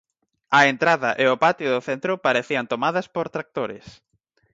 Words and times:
A 0.59 0.61
entrada 0.73 1.09
e 1.23 1.25
o 1.33 1.39
patio 1.43 1.67
do 1.73 1.85
centro 1.89 2.13
parecían 2.25 2.69
tomadas 2.71 3.07
por 3.15 3.25
tractores. 3.35 3.85